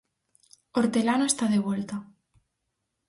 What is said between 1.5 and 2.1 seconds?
de volta.